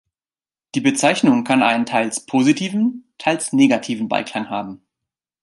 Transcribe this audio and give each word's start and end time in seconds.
Die 0.73 0.81
Bezeichnung 0.81 1.43
kann 1.43 1.61
einen 1.61 1.85
teils 1.85 2.25
positiven, 2.25 3.03
teils 3.19 3.53
negativen 3.53 4.07
Beiklang 4.07 4.49
haben. 4.49 4.81